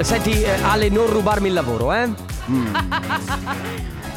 [0.00, 2.08] Senti, eh, Ale, non rubarmi il lavoro, eh?
[2.50, 2.74] Mm.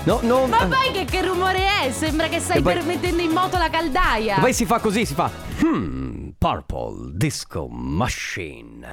[0.05, 0.46] No, no.
[0.47, 0.67] Ma eh.
[0.67, 1.92] poi che, che rumore è?
[1.92, 4.38] Sembra che stai E poi- mettendo in moto la caldaia.
[4.39, 5.29] Poi si fa così, si fa.
[5.62, 8.86] Hmm, Purple Disco Machine.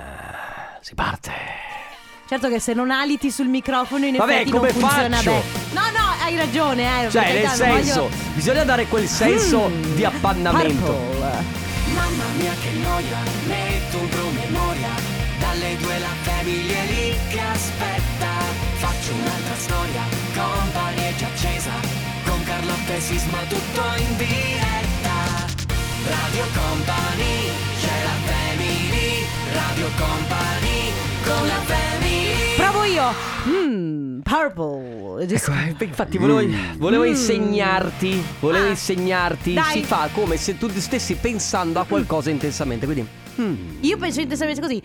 [0.80, 1.32] Si parte.
[2.28, 5.30] Certo che se non aliti sul microfono in Vabbè, effetti come non funziona faccio?
[5.30, 5.42] bene.
[5.72, 7.10] No, no, hai ragione, eh.
[7.10, 9.94] Cioè, nel senso, voglio- bisogna dare quel senso Mm.
[9.96, 10.92] di appannamento.
[10.92, 11.58] Purple.
[11.94, 13.18] Mamma mia che noia,
[16.40, 18.30] famiglia è lì che aspetta.
[18.78, 20.02] Faccio un'altra storia,
[20.34, 21.72] company è già accesa.
[22.24, 25.18] Con Carlotta e Sisma tutto in diretta.
[26.16, 27.36] Radio Company,
[27.80, 29.26] c'è la family.
[29.52, 30.92] Radio Company,
[31.24, 31.89] con la family
[33.00, 33.14] io.
[33.50, 35.26] Mm, purple.
[35.28, 36.42] Ecco, eh, infatti volevo,
[36.76, 38.70] volevo insegnarti, volevo Ah.
[38.70, 39.72] insegnarti, Dai.
[39.72, 43.06] si fa come se tu stessi pensando a qualcosa intensamente, quindi...
[43.38, 43.54] hmm.
[43.80, 44.82] Io penso intensamente così.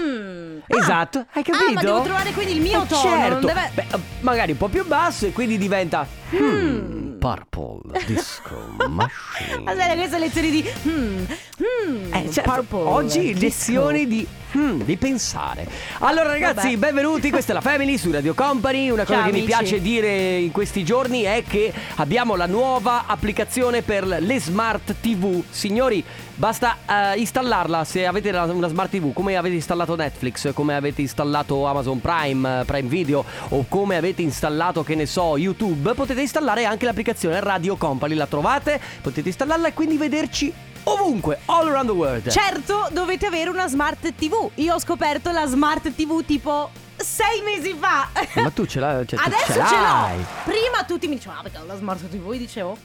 [0.00, 0.58] Mm.
[0.68, 0.78] Ah.
[0.78, 1.64] Esatto, hai capito?
[1.70, 3.00] Ah, ma devo trovare quindi il mio Eh, tono.
[3.00, 6.06] Certo, deve- Beh, eh, magari un po' più basso e quindi diventa...
[6.34, 8.54] hmm, Purple Disco
[8.86, 9.62] Machine.
[9.62, 10.64] Ma sai, queste lezioni di.
[10.86, 12.78] Mm, mm, Eh, certo, purple.
[12.80, 13.40] oggi disco.
[13.40, 15.66] lezioni di, hmm, di pensare.
[16.00, 16.92] Allora ragazzi, Vabbè.
[16.92, 18.90] benvenuti, questa è la Family su Radio Company.
[18.90, 19.56] Una cosa Ciao, che mi amici.
[19.56, 25.42] piace dire in questi giorni è che abbiamo la nuova applicazione per le smart TV.
[25.48, 26.76] Signori, basta
[27.14, 31.64] eh, installarla se avete la- una smart TV, come avete installato Netflix, come avete installato
[31.64, 36.66] Amazon Prime, eh, Prime Video o come avete installato, che ne so, YouTube, potete installare
[36.66, 38.14] anche l'applicazione Radio Company.
[38.14, 40.52] La trovate, potete installarla e quindi vederci
[40.84, 42.28] ovunque, all around the world.
[42.28, 44.50] Certo, dovete avere una smart TV.
[44.54, 48.08] Io ho scoperto la smart TV tipo sei mesi fa.
[48.40, 49.06] Ma tu ce l'hai?
[49.06, 50.18] Cioè, Adesso ce, l'hai.
[50.18, 50.24] l'ho.
[50.44, 52.34] Prima tutti mi dicevano, ah, perché ho la smart TV?
[52.36, 52.76] Dicevo.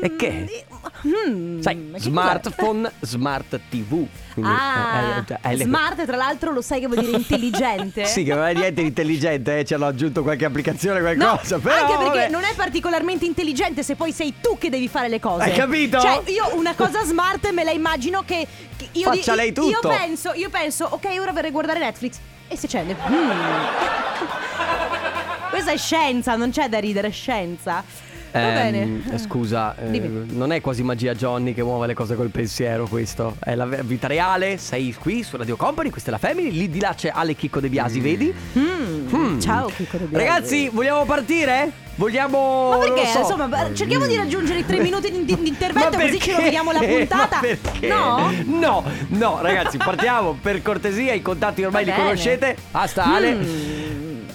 [0.00, 0.64] E "Mm, che?
[1.06, 4.06] mm, Sai, ma che smartphone, smart TV.
[4.32, 8.04] Quindi, Ah, eh, eh, è le- smart tra l'altro lo sai che vuol dire intelligente?
[8.06, 11.58] Sì, che non è niente di intelligente, eh, ci hanno aggiunto qualche applicazione, No, qualcosa.
[11.58, 12.28] però, anche perché vabbè.
[12.30, 15.42] non è particolarmente intelligente se poi sei tu che devi fare le cose.
[15.44, 16.00] Hai capito?
[16.00, 19.68] Cioè, io una cosa smart me la immagino che, che io Faccia lei tutto.
[19.68, 22.96] Io penso, io penso, ok, ora vorrei guardare Netflix e si accende.
[23.08, 23.30] Mm.
[25.50, 27.84] Questa è scienza, non c'è da ridere, è scienza.
[28.32, 29.02] Va Ehm, bene.
[29.12, 29.98] eh, Scusa, eh,
[30.30, 33.36] non è quasi magia Johnny che muove le cose col pensiero questo.
[33.38, 36.80] È la vita reale, sei qui su Radio Company, questa è la Family, lì di
[36.80, 38.32] là c'è Ale Chicco De Biasi, vedi?
[38.58, 39.14] Mm.
[39.14, 39.38] Mm.
[39.40, 40.24] Ciao Chicco De Biasi.
[40.26, 41.72] Ragazzi, vogliamo partire?
[41.94, 42.70] Vogliamo...
[42.70, 43.06] Ma perché?
[43.06, 43.18] so.
[43.18, 46.78] Insomma, cerchiamo di raggiungere i tre minuti di, di- di intervento così ci roviniamo la
[46.84, 47.36] puntata.
[47.36, 47.86] Ma perché?
[47.88, 48.30] No?
[48.46, 51.12] No, no, ragazzi, partiamo per cortesia.
[51.12, 52.08] I contatti ormai Va li bene.
[52.08, 52.56] conoscete.
[52.70, 53.34] Basta, Ale.
[53.34, 53.81] Mm.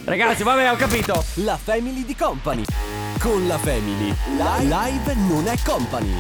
[0.08, 1.22] Ragazzi, vabbè, ho capito.
[1.36, 2.64] La Family di Company.
[3.20, 4.16] Con la Family.
[4.62, 6.14] Live non è company.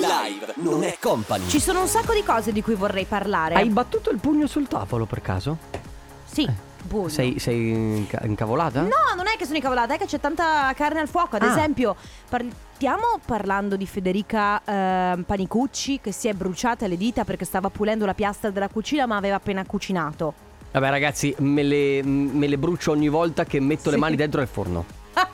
[0.00, 1.46] Live non è company.
[1.48, 3.54] Ci sono un sacco di cose di cui vorrei parlare.
[3.56, 5.58] Hai battuto il pugno sul tavolo per caso?
[6.24, 6.48] Sì,
[6.82, 7.08] buono.
[7.08, 8.80] Sei, sei inca- incavolata?
[8.80, 11.36] No, non è che sono incavolata, è che c'è tanta carne al fuoco.
[11.36, 11.50] Ad Ah.
[11.50, 11.94] esempio,
[12.30, 17.68] par- stiamo parlando di Federica ehm, Panicucci che si è bruciata le dita perché stava
[17.68, 20.44] pulendo la piastra della cucina ma aveva appena cucinato.
[20.76, 24.00] Vabbè, ragazzi, me le, me le brucio ogni volta che metto le Sì.
[24.02, 24.84] mani dentro il forno.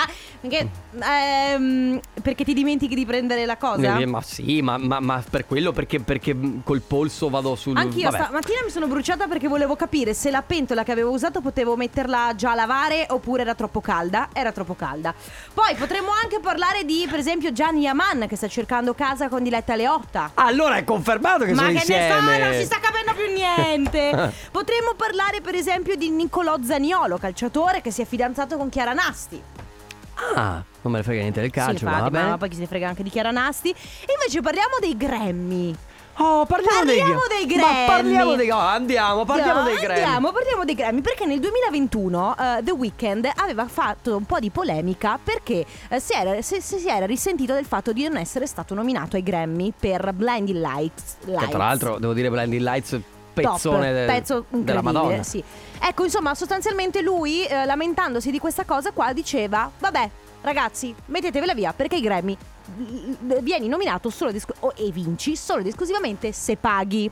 [0.42, 3.98] Perché, ehm, perché ti dimentichi di prendere la cosa?
[3.98, 7.76] Eh, ma sì, ma, ma- ma per quello, perché, perché col polso vado sul.
[7.76, 8.24] Anch'io vabbè.
[8.24, 12.32] stamattina mi sono bruciata perché volevo capire se la pentola che avevo usato potevo metterla
[12.34, 14.30] già a lavare oppure era troppo calda.
[14.32, 15.14] Era troppo calda.
[15.54, 19.76] Poi potremmo anche parlare di, per esempio, Gianni Yaman che sta cercando casa con Diletta
[19.76, 20.32] Leotta.
[20.34, 22.08] Allora è confermato che Ma sono che insieme.
[22.20, 24.32] ne so, non si sta capendo più niente.
[24.50, 29.61] Potremmo parlare, per esempio, di Niccolò Zaniolo, calciatore che si è fidanzato con Chiara Nasti.
[30.34, 32.30] Ah, non me ne frega niente del calcio, sì, ma infatti, va bene.
[32.30, 33.70] ma poi chi se ne frega anche di Chiara Nasti.
[33.70, 35.76] E invece parliamo dei Grammy.
[36.16, 37.86] Oh, parliamo, Parliamo dei, dei Ma Grammy.
[37.86, 40.00] parliamo dei oh, andiamo, parliamo No, dei Grammy.
[40.02, 44.50] Andiamo, parliamo dei Grammy perché nel 2021 eh, The Weeknd aveva fatto un po' di
[44.50, 48.46] polemica perché eh, si, era, si- si- si era risentito del fatto di non essere
[48.46, 51.16] stato nominato ai Grammy per Blinding Lights.
[51.24, 51.48] Che Lights.
[51.48, 53.00] tra l'altro, devo dire, Blinding Lights,
[53.32, 55.22] Top, pezzone de- pezzo della Madonna.
[55.22, 55.42] sì.
[55.80, 60.10] Ecco, insomma, sostanzialmente lui, eh, lamentandosi di questa cosa qua, diceva: Vabbè,
[60.42, 62.36] ragazzi, mettetevela via perché i Grammy
[63.40, 67.10] vieni nominato solo ed esclu- o- e vinci solo ed esclusivamente se paghi.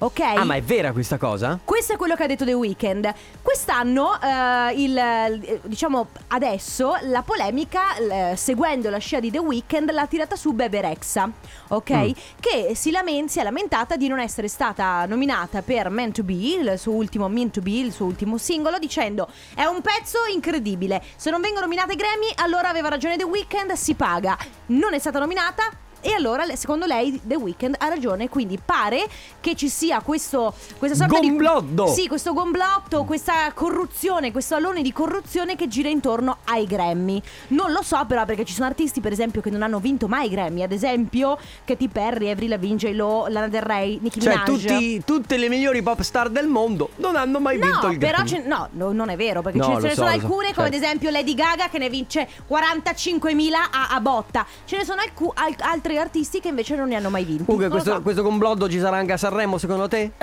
[0.00, 0.20] Ok?
[0.20, 1.58] Ah, ma è vera questa cosa?
[1.64, 3.12] Questo è quello che ha detto The Weeknd.
[3.42, 10.06] Quest'anno, eh, il, diciamo adesso, la polemica, eh, seguendo la scia di The Weeknd, l'ha
[10.06, 11.28] tirata su Bebe Rexha,
[11.68, 11.90] ok?
[11.90, 12.10] Mm.
[12.38, 16.34] Che si, lamen- si è lamentata di non essere stata nominata per Man to Be,
[16.60, 21.02] il suo ultimo Mean to Be, il suo ultimo singolo, dicendo è un pezzo incredibile.
[21.16, 24.38] Se non vengono nominate Grammy, allora aveva ragione The Weeknd, si paga.
[24.68, 25.87] Non è stata nominata.
[26.00, 28.28] E allora, secondo lei, The Weeknd ha ragione.
[28.28, 29.06] Quindi pare
[29.40, 31.84] che ci sia questo, questa sorta Gomblotto.
[31.84, 31.90] di.
[31.92, 37.20] Sì, questo gomblotto, questa corruzione, questo alone di corruzione che gira intorno ai Grammy.
[37.48, 40.26] Non lo so, però, perché ci sono artisti, per esempio, che non hanno vinto mai
[40.26, 40.62] i Grammy.
[40.62, 44.46] Ad esempio, Katy Perry, Avril Lavigne, J-Lo, Lana Del Rey, Nicki Cioè, Minaj.
[44.46, 48.12] tutti- tutte le migliori pop star del mondo non hanno mai vinto No, il però
[48.22, 48.28] Grammy.
[48.28, 50.20] ce- no, no, non è vero, perché No, ce, lo ne so, sono lo so,
[50.24, 50.86] alcune, come ad certo.
[50.86, 54.46] esempio Lady Gaga che ne vince 45.000 a, a botta.
[54.64, 55.54] Ce ne sono alcu- al-
[55.88, 57.44] altri artisti che invece non ne hanno mai vinti.
[57.44, 58.02] Comunque, questo, so.
[58.02, 60.10] questo complotto ci sarà anche a Sanremo, secondo te?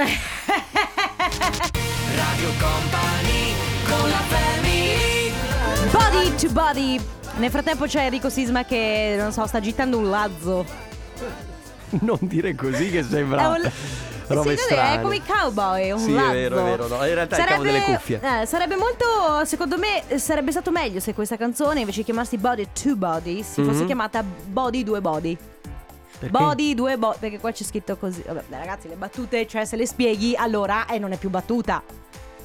[2.16, 3.54] Radio Company
[3.90, 5.32] con la family
[5.92, 7.00] Body to body.
[7.38, 10.66] Nel frattempo c'è Enrico Sisma che, non so, sta agitando un lazzo.
[12.02, 13.42] non dire così che sembra.
[13.42, 13.72] È un-
[14.28, 14.96] robe sì, strane.
[14.98, 16.32] è come i cowboy, è un Sì, è lazzo.
[16.32, 18.20] vero, è vero, no, in realtà è il cavo delle cuffie.
[18.42, 22.68] eh, sarebbe molto, secondo me, sarebbe stato meglio se questa canzone invece di chiamarsi Body
[22.82, 23.86] to Body si fosse Mhm.
[23.86, 25.38] chiamata Body 2 Body.
[26.30, 28.24] Body 2 Body, perché qua c'è scritto così.
[28.26, 31.84] Vabbè, ragazzi, le battute, cioè se le spieghi, allora eh, non è più battuta.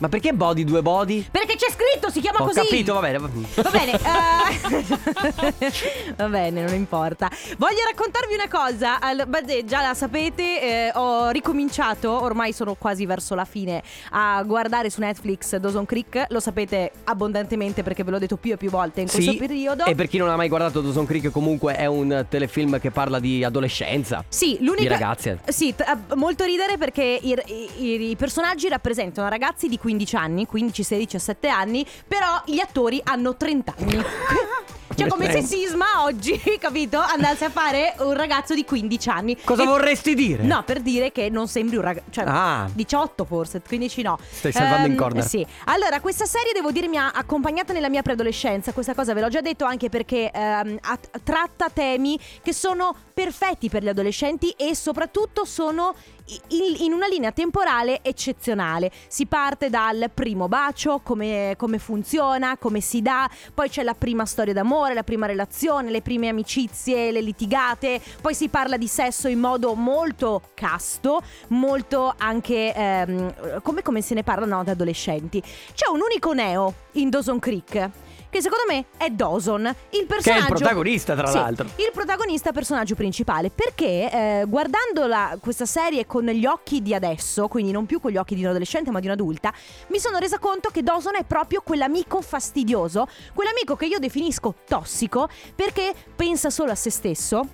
[0.00, 1.26] Ma perché body due body?
[1.30, 2.60] Perché c'è scritto, si chiama Ho così.
[2.60, 3.18] capito, va bene.
[3.18, 4.84] Va bene, eh,
[6.16, 7.30] va bene, non importa.
[7.58, 8.98] Voglio raccontarvi una cosa.
[9.26, 13.82] Beh, già la sapete, eh, ho ricominciato, ormai sono quasi verso la fine,
[14.12, 16.26] a guardare su Netflix Dawson Creek.
[16.28, 19.84] Lo sapete abbondantemente perché ve l'ho detto più e più volte in questo Sì, periodo.
[19.84, 23.18] E per chi non ha mai guardato Dawson Creek, comunque è un telefilm che parla
[23.18, 24.24] di adolescenza.
[24.28, 24.78] Sì, l'unica.
[24.82, 25.40] Di ragazze.
[25.48, 27.36] Sì, t- eh, molto ridere perché i,
[27.78, 33.00] i- i personaggi rappresentano ragazzi di 15 anni, 15, 16, 17 anni, però gli attori
[33.02, 34.02] hanno 30 anni.
[34.92, 39.36] Cioè, come se Sisma oggi, capito, andasse a fare un ragazzo di 15 anni.
[39.42, 40.42] Cosa E- vorresti dire?
[40.42, 42.10] No, per dire che non sembri un ragazzo.
[42.10, 42.68] Cioè, Ah.
[42.70, 44.18] 18 forse, 15 no.
[44.28, 45.24] Stai salvando in Ehm, corner.
[45.24, 45.46] Sì.
[45.66, 48.72] Allora, questa serie devo dire mi ha accompagnata nella mia preadolescenza.
[48.72, 50.66] Questa cosa ve l'ho già detto anche perché ha-
[51.22, 55.94] tratta temi che sono perfetti per gli adolescenti e soprattutto sono
[56.48, 58.90] in, in una linea temporale eccezionale.
[59.08, 64.24] Si parte dal primo bacio, come, come funziona, come si dà, poi c'è la prima
[64.24, 69.28] storia d'amore, la prima relazione, le prime amicizie, le litigate, poi si parla di sesso
[69.28, 75.40] in modo molto casto, molto anche ehm, come, come se ne parla no, da adolescenti.
[75.40, 77.90] C'è un unico neo in Dawson Creek.
[78.30, 80.46] Che secondo me è Dawson, il Che è il personaggio.
[80.46, 81.66] protagonista, tra Sì, l'altro.
[81.76, 87.48] il protagonista personaggio principale perché eh, guardando la- questa serie con gli occhi di adesso
[87.48, 89.52] quindi non più con gli occhi di un adolescente ma di un'adulta
[89.88, 95.28] mi sono resa conto che Dawson è proprio quell'amico fastidioso quell'amico che io definisco tossico
[95.56, 97.44] perché pensa solo a se stesso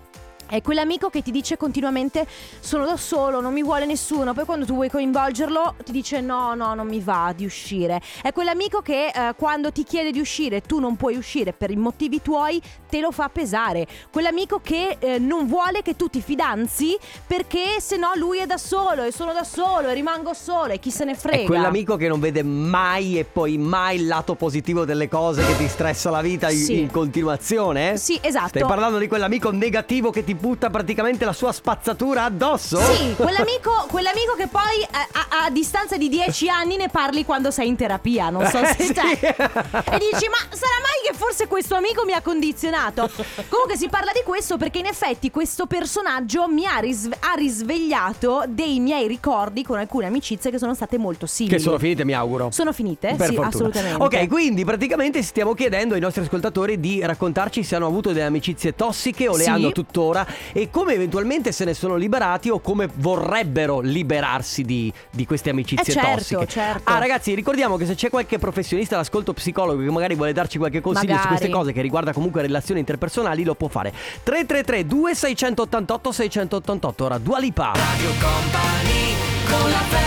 [0.48, 2.26] è quell'amico che ti dice continuamente
[2.60, 6.54] sono da solo, non mi vuole nessuno, poi quando tu vuoi coinvolgerlo ti dice no,
[6.54, 8.00] no, non mi va di uscire.
[8.22, 11.76] È quell'amico che eh, quando ti chiede di uscire tu non puoi uscire per i
[11.76, 13.86] motivi tuoi, te lo fa pesare.
[14.10, 16.96] Quell'amico che eh, non vuole che tu ti fidanzi
[17.26, 20.78] perché se no lui è da solo e sono da solo e rimango solo e
[20.78, 21.42] chi se ne frega.
[21.42, 25.56] È quell'amico che non vede mai e poi mai il lato positivo delle cose che
[25.56, 26.78] ti stressa la vita in- Sì.
[26.80, 27.92] in continuazione.
[27.92, 27.96] eh?
[27.96, 28.48] Sì, esatto.
[28.48, 32.78] Stai parlando di quell'amico negativo che ti butta praticamente la sua spazzatura addosso?
[32.80, 37.24] Sì, quell'amico, quell'amico che poi eh, a, a- a distanza di dieci anni ne parli
[37.24, 38.92] quando sei in terapia, non so Eh, se sì.
[38.92, 39.00] te.
[39.10, 43.10] E dici, ma sarà mai che forse questo amico mi ha condizionato?
[43.48, 48.44] Comunque si parla di questo perché in effetti questo personaggio mi ha, risve- ha risvegliato
[48.48, 51.56] dei miei ricordi con alcune amicizie che sono state molto simili.
[51.56, 52.50] Che sono finite, mi auguro.
[52.50, 53.14] Sono finite?
[53.16, 53.46] Per sì, fortuna.
[53.48, 54.02] assolutamente.
[54.02, 58.74] Ok, quindi praticamente stiamo chiedendo ai nostri ascoltatori di raccontarci se hanno avuto delle amicizie
[58.74, 59.48] tossiche o le Sì.
[59.48, 65.26] hanno tuttora e come eventualmente se ne sono liberati o come vorrebbero liberarsi di, di
[65.26, 66.46] queste amicizie Eh, certo, tossiche.
[66.46, 66.90] certo.
[66.90, 70.80] Ah, ragazzi, ricordiamo che se c'è qualche professionista all'ascolto psicologo che magari vuole darci qualche
[70.80, 71.36] consiglio su Magari.
[71.36, 73.90] queste cose che riguarda comunque relazioni interpersonali, lo può fare.
[74.22, 77.72] 333 2688 688 ora Dua Lipa.
[77.74, 79.14] Radio Company
[79.48, 80.05] con la family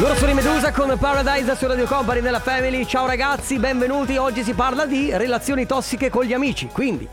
[0.00, 2.86] Loro sono i Medusa con Paradise su Radio Company della Family.
[2.86, 4.16] Ciao ragazzi, benvenuti.
[4.16, 6.68] Oggi si parla di relazioni tossiche con gli amici.
[6.72, 7.06] Quindi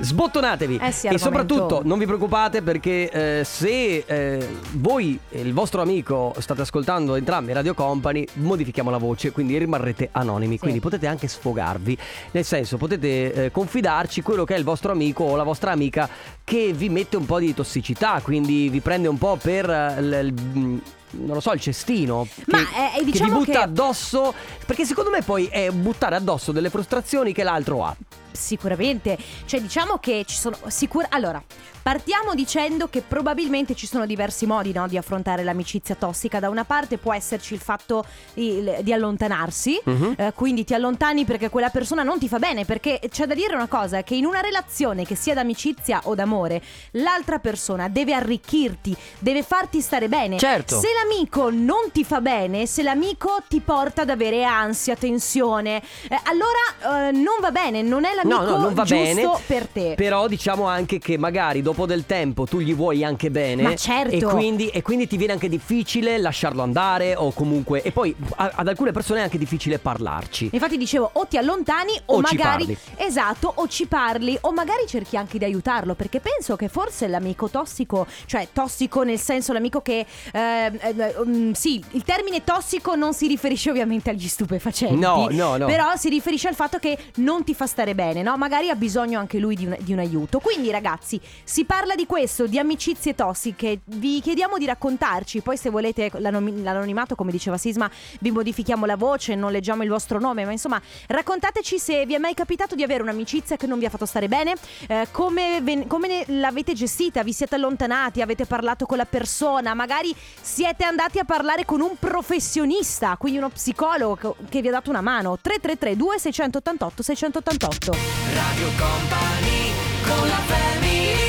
[0.00, 0.78] sbottonatevi.
[0.82, 5.80] Eh sì, e soprattutto non vi preoccupate perché eh, se eh, voi e il vostro
[5.80, 10.58] amico state ascoltando entrambi Radio Company, modifichiamo la voce, quindi rimarrete anonimi.
[10.58, 11.96] Quindi potete anche sfogarvi.
[12.32, 16.06] Nel senso, potete eh, confidarci quello che è il vostro amico o la vostra amica
[16.44, 20.34] che vi mette un po' di tossicità, quindi vi prende un po' per eh, l-
[20.52, 20.82] il-
[21.18, 22.26] non lo so, il cestino.
[22.46, 24.34] Ma, che, eh, che diciamo vi butta che- addosso.
[24.66, 27.94] Perché secondo me poi è buttare addosso delle frustrazioni che l'altro ha.
[28.32, 29.16] Sicuramente,
[29.46, 31.42] cioè diciamo che ci sono sicur- Allora,
[31.84, 36.40] Partiamo dicendo che probabilmente ci sono diversi modi no, di affrontare l'amicizia tossica.
[36.40, 40.14] Da una parte può esserci il fatto il- di allontanarsi, Mhm.
[40.16, 43.54] eh, quindi ti allontani perché quella persona non ti fa bene, perché c'è da dire
[43.54, 46.62] una cosa, che in una relazione che sia d'amicizia o d'amore,
[46.92, 50.38] l'altra persona deve arricchirti, deve farti stare bene.
[50.38, 50.80] Certo.
[50.80, 56.18] Se l'amico non ti fa bene, se l'amico ti porta ad avere ansia, tensione, eh,
[56.24, 59.28] allora eh, non va bene, non è l'amico No, no, non va giusto bene.
[59.46, 59.92] per te.
[59.98, 63.62] Però diciamo anche che magari dopo del tempo tu gli vuoi anche bene.
[63.62, 64.14] Ma certo.
[64.14, 67.82] E quindi, e quindi ti viene anche difficile lasciarlo andare o comunque...
[67.82, 70.50] E poi a- ad alcune persone è anche difficile parlarci.
[70.52, 75.16] Infatti dicevo o ti allontani o, O magari esatto o ci parli o magari cerchi
[75.16, 80.06] anche di aiutarlo perché penso che forse l'amico tossico, cioè tossico nel senso l'amico che
[80.32, 84.94] eh, eh, sì, il termine tossico non si riferisce ovviamente agli stupefacenti.
[84.94, 85.66] No, no, no.
[85.66, 88.36] Però si riferisce al fatto che non ti fa stare bene, no?
[88.36, 90.38] Magari ha bisogno anche lui di un, di un aiuto.
[90.38, 93.80] Quindi ragazzi, si parla di questo, di amicizie tossiche.
[93.84, 97.90] Vi chiediamo di raccontarci, poi se volete l'anomi- l'anonimato, come diceva Sisma,
[98.20, 102.18] vi modifichiamo la voce, non leggiamo il vostro nome, ma insomma, raccontateci se vi è
[102.18, 104.54] mai capitato di avere un'amicizia che non vi ha fatto stare bene,
[104.88, 110.14] eh, come, ven- come l'avete gestita, vi siete allontanati, avete parlato con la persona, magari
[110.40, 115.00] siete andati a parlare con un professionista, quindi uno psicologo che- vi ha dato una
[115.00, 115.38] mano.
[115.40, 117.92] 333 2688 688
[118.34, 119.72] Radio Company
[120.06, 121.23] con la family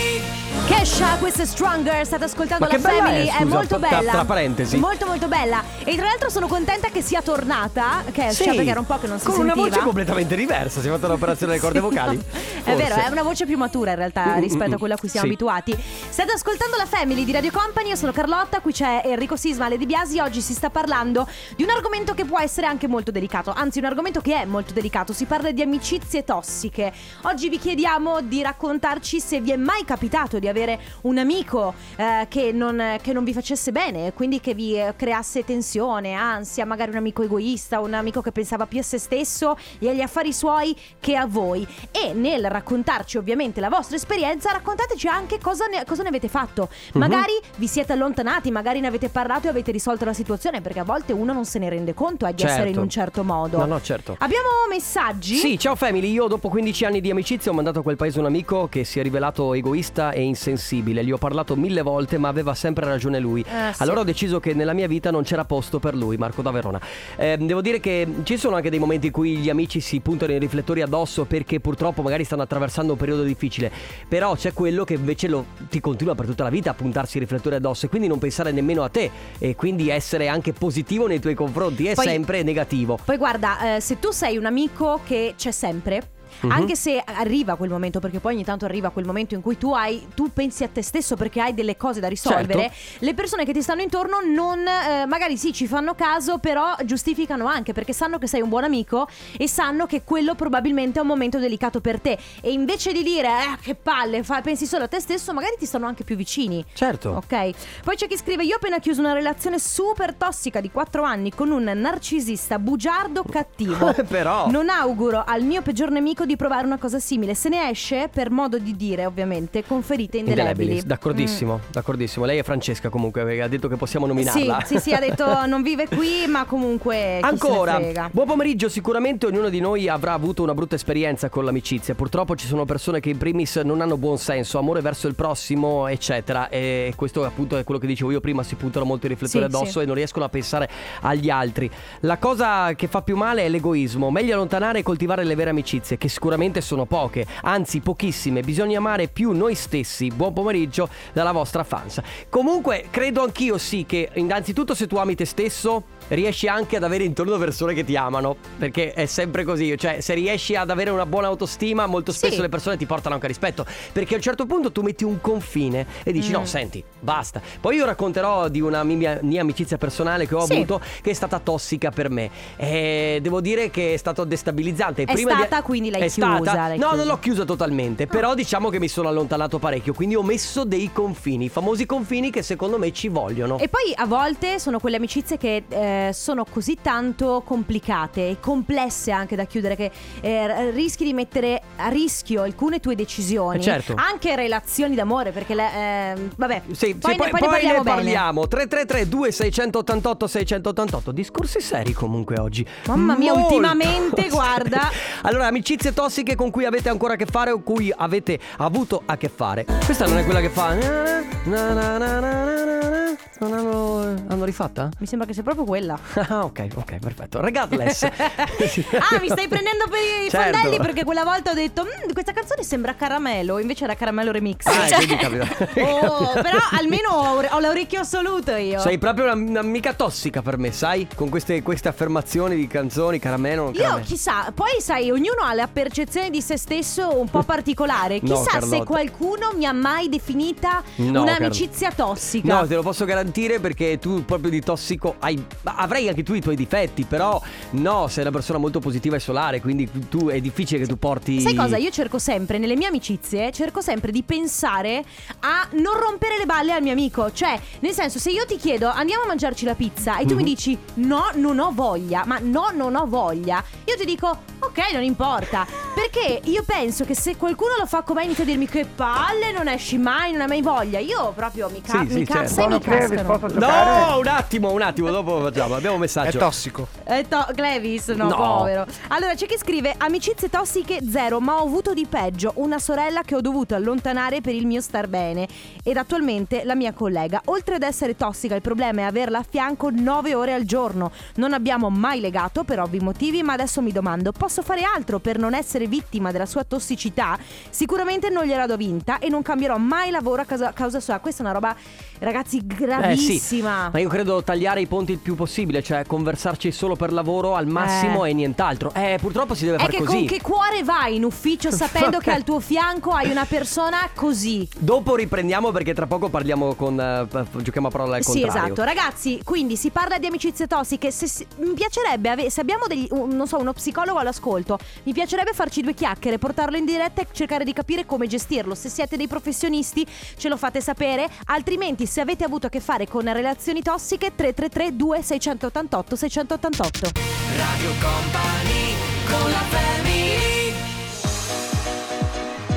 [0.65, 0.74] podcast.
[0.85, 4.11] Kesha, questa è Stronger, state ascoltando Ma la Family, è, scusa, molto tra- bella.
[4.11, 4.77] tra parentesi.
[4.77, 5.63] Molto molto bella.
[5.83, 9.17] E tra l'altro sono contenta che sia tornata Kesha perché era un po' che non
[9.17, 9.53] si con sentiva.
[9.61, 10.81] una voce completamente diversa.
[10.81, 12.17] Si è fatta un'operazione alle corde Sì, vocali.
[12.17, 12.23] no.
[12.71, 14.77] È vero, è una voce più matura in realtà Mm, mm, rispetto a mm.
[14.77, 15.31] quella a cui siamo Sì.
[15.33, 15.75] abituati.
[16.09, 19.85] State ascoltando la Family di Radio Company, io sono Carlotta, qui c'è Enrico Sisma, Di
[19.87, 20.19] Biasi.
[20.19, 23.85] Oggi si sta parlando di un argomento che può essere anche molto delicato, anzi un
[23.85, 25.13] argomento che è molto delicato.
[25.13, 26.93] Si parla di amicizie tossiche.
[27.23, 32.25] Oggi vi chiediamo di raccontarci se vi è mai capitato di avere un amico eh,
[32.29, 36.91] che, non, che non vi facesse bene, quindi che vi eh, creasse tensione, ansia, magari
[36.91, 40.75] un amico egoista, un amico che pensava più a se stesso e agli affari suoi
[40.99, 41.67] che a voi.
[41.91, 46.69] E nel raccontarci ovviamente la vostra esperienza, raccontateci anche cosa ne, cosa ne avete fatto.
[46.93, 46.99] Mhm.
[46.99, 50.83] Magari vi siete allontanati, magari ne avete parlato e avete risolto la situazione, perché a
[50.83, 52.81] volte uno non se ne rende conto eh, di essere in Certo.
[52.81, 53.57] un certo modo.
[53.59, 54.15] No, no, certo.
[54.19, 55.35] Abbiamo messaggi?
[55.35, 58.25] Sì, ciao family, io dopo 15 anni di amicizia ho mandato a quel paese un
[58.25, 60.63] amico che si è rivelato egoista e insensibile.
[60.73, 63.41] Gli ho parlato mille volte ma aveva sempre ragione lui.
[63.41, 63.81] Eh, sì.
[63.83, 66.79] Allora ho deciso che nella mia vita non c'era posto per lui, Marco da Verona.
[67.15, 70.31] Eh, devo dire che ci sono anche dei momenti in cui gli amici si puntano
[70.33, 73.71] i riflettori addosso perché purtroppo magari stanno attraversando un periodo difficile.
[74.07, 77.19] Però c'è quello che invece lo- ti continua per tutta la vita a puntarsi i
[77.19, 81.19] riflettori addosso e quindi non pensare nemmeno a te e quindi essere anche positivo nei
[81.19, 82.97] tuoi confronti è Poi- sempre negativo.
[83.03, 86.09] Poi guarda, eh, se tu sei un amico che c'è sempre.
[86.41, 86.51] Mhm.
[86.51, 89.73] Anche se arriva quel momento, perché poi ogni tanto arriva quel momento in cui tu
[89.73, 93.05] hai, tu pensi a te stesso perché hai delle cose da risolvere, Certo.
[93.05, 97.45] le persone che ti stanno intorno non, eh, magari sì, ci fanno caso, però giustificano
[97.47, 101.07] anche perché sanno che sei un buon amico e sanno che quello probabilmente è un
[101.07, 102.17] momento delicato per te.
[102.41, 105.65] E invece di dire, eh, che palle, fa- pensi solo a te stesso, magari ti
[105.65, 106.63] stanno anche più vicini.
[106.73, 107.09] Certo.
[107.11, 107.49] Ok,
[107.83, 111.31] poi c'è chi scrive: Io ho appena chiuso una relazione super tossica di 4 anni
[111.33, 113.93] con un narcisista bugiardo cattivo.
[114.07, 117.35] Però Non auguro al mio peggior nemico di provare una cosa simile.
[117.35, 120.81] Se ne esce, per modo di dire, ovviamente, con ferite indelebili.
[120.83, 122.25] D'accordissimo, d'accordissimo.
[122.25, 124.57] Lei è Francesca comunque, ha detto che possiamo nominarla.
[124.57, 124.59] Mm.
[124.65, 127.19] Sì, sì, sì, ha detto non vive qui, ma comunque.
[127.19, 127.79] Ancora,
[128.11, 131.95] buon pomeriggio, sicuramente ognuno di noi avrà avuto una brutta esperienza con l'amicizia.
[131.95, 135.87] Purtroppo ci sono persone che in primis non hanno buon senso, amore verso il prossimo,
[135.87, 136.49] eccetera.
[136.49, 139.55] E questo appunto è quello che dicevo io prima, si puntano molto i riflettori Sì,
[139.55, 139.79] addosso sì.
[139.79, 140.69] e non riescono a pensare
[141.01, 141.69] agli altri.
[142.01, 144.11] La cosa che fa più male è l'egoismo.
[144.11, 148.39] Meglio allontanare e coltivare le vere amicizie, che sicuramente sono poche, anzi pochissime.
[148.39, 150.07] Bisogna amare più noi stessi.
[150.07, 151.99] Buon pomeriggio dalla vostra fans.
[152.29, 157.03] Comunque, credo anch'io sì che innanzitutto se tu ami te stesso riesci anche ad avere
[157.03, 161.05] intorno persone che ti amano, perché è sempre così, cioè se riesci ad avere una
[161.05, 162.41] buona autostima, molto spesso Sì.
[162.41, 165.85] le persone ti portano anche rispetto, perché a un certo punto tu metti un confine
[166.03, 166.33] e dici Mm.
[166.33, 167.41] no, senti, basta.
[167.59, 170.53] Poi io racconterò di una mia, mia amicizia personale che ho Sì.
[170.53, 175.03] avuto che è stata tossica per me e devo dire che è stato destabilizzante.
[175.03, 176.67] È stata, quindi l'hai è chiusa, Stata...
[176.67, 176.95] l'hai no, chiusa.
[176.95, 180.91] non l'ho chiusa totalmente, però diciamo che mi sono allontanato parecchio, quindi ho messo dei
[180.91, 183.57] confini, i famosi confini che secondo me ci vogliono.
[183.59, 188.37] E poi a volte sono quelle amicizie che eh, eh, sono così tanto complicate e
[188.39, 193.57] complesse anche da chiudere che eh, rischi di mettere a rischio alcune tue decisioni.
[193.59, 193.93] Eh, certo.
[193.95, 197.77] Anche relazioni d'amore, perché le, eh, vabbè, Sì, poi, sì, ne, poi ne poi parliamo
[197.77, 197.95] ne bene.
[197.95, 204.89] parliamo 333 2688 688 Discorsi seri comunque oggi Mamma mia, Molto ultimamente, guarda.
[205.21, 209.17] Allora, amicizie tossiche con cui avete ancora a che fare O cui avete avuto a
[209.17, 213.15] che fare Questa non è quella che fa na, na, na, na.
[213.37, 213.99] Non hanno,
[214.29, 214.89] hanno rifatta?
[214.99, 215.84] Mi sembra che sia proprio quella.
[216.27, 220.57] Ah, ok, ok, perfetto Regardless ah, mi stai prendendo per i Certo.
[220.57, 224.65] fondelli perché quella volta ho detto "Mm, questa canzone sembra caramelo, invece era caramelo remix.
[224.65, 225.47] Ah, Cioè- quindi capita.
[225.81, 228.79] Oh, però almeno ho, ho l'orecchio assoluto io.
[228.79, 231.07] Sei proprio una- un'amica tossica per me, sai?
[231.15, 234.05] Con queste, queste affermazioni di canzoni, caramelo, non Io caramelo.
[234.05, 238.19] chissà, poi sai, ognuno ha la percezione di se stesso un po' particolare.
[238.21, 238.83] No, Chissà se Carlotta.
[238.85, 242.53] qualcuno mi ha mai definita No, un'amicizia tossica.
[242.61, 245.43] No, te lo posso garantire perché tu proprio di tossico hai.
[245.75, 247.39] Ma Avrai anche tu i tuoi difetti, però
[247.71, 251.39] no, sei una persona molto positiva e solare, quindi tu è difficile che tu porti.
[251.41, 251.77] Sai cosa?
[251.77, 255.03] Io cerco sempre, nelle mie amicizie, cerco sempre di pensare
[255.41, 257.31] a non rompere le balle al mio amico.
[257.31, 260.41] Cioè, nel senso, se io ti chiedo andiamo a mangiarci la pizza e tu mi
[260.41, 260.47] Mhm.
[260.47, 264.27] dici no, non ho voglia, ma no, non ho voglia, io ti dico
[264.59, 265.65] ok, non importa.
[265.93, 269.51] Perché io penso che se qualcuno lo fa con me inizia a dirmi che palle,
[269.53, 270.99] non esci mai, non hai mai voglia.
[270.99, 272.41] Io proprio mi, ca- Sì, sì, mi certo.
[272.41, 273.39] cazzo e mi cascano.
[273.53, 275.64] No, un attimo, un attimo, dopo facciamo.
[275.73, 276.37] Abbiamo un È messaggio.
[276.37, 276.87] tossico.
[277.05, 278.35] Eh, to- Clevis, no, No.
[278.35, 278.85] povero.
[279.09, 282.51] Allora c'è chi scrive: Amicizie tossiche zero, ma ho avuto di peggio.
[282.55, 285.47] Una sorella che ho dovuto allontanare per il mio star bene.
[285.83, 287.41] Ed attualmente la mia collega.
[287.45, 291.11] Oltre ad essere tossica, il problema è averla a fianco 9 ore al giorno.
[291.35, 295.37] Non abbiamo mai legato per ovvi motivi, ma adesso mi domando: posso fare altro per
[295.37, 297.37] non essere vittima della sua tossicità?
[297.69, 301.19] Sicuramente non gliela do vinta e non cambierò mai lavoro a causa, a causa sua.
[301.19, 301.75] Questa è una roba,
[302.19, 303.89] ragazzi, Eh sì, gravissima.
[303.91, 307.65] ma io credo tagliare i ponti il più possibile, cioè conversarci solo per lavoro al
[307.65, 308.31] massimo Eh.
[308.31, 308.91] e nient'altro.
[308.93, 310.17] Eh, purtroppo si deve È fare che così.
[310.17, 314.67] con che cuore vai in ufficio sapendo che al tuo fianco hai una persona così?
[314.77, 316.99] Dopo riprendiamo perché tra poco parliamo con.
[316.99, 317.27] eh,
[317.61, 318.73] giochiamo a parola al Sì, contrario.
[318.73, 318.83] esatto.
[318.83, 321.09] Ragazzi, quindi si parla di amicizie tossiche.
[321.11, 325.13] Se, si- mi piacerebbe, ave- se abbiamo degli, un- non so, uno psicologo all'ascolto, mi
[325.13, 328.75] piacerebbe farci due chiacchiere, portarlo in diretta e cercare di capire come gestirlo.
[328.75, 331.29] Se siete dei professionisti, ce lo fate sapere.
[331.45, 337.11] Altrimenti, se avete avuto a che fare con relazioni tossiche, 333 2688 688.
[337.55, 338.95] Radio Company
[339.27, 340.73] con la family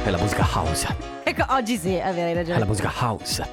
[0.04, 0.94] È la musica house.
[1.22, 2.64] Ecco, oggi sì, è vero, hai È la ragione.
[2.66, 3.48] musica house.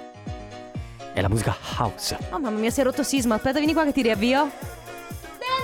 [1.14, 2.18] È la musica house.
[2.32, 3.36] Oh mamma mia, si è rotto sisma.
[3.36, 4.52] Aspetta, vieni qua che ti riavvio.